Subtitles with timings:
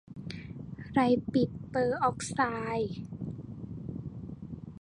[0.91, 0.99] ไล
[1.33, 2.39] ปิดเปอร์อ๊อกไซ
[2.77, 2.95] ด์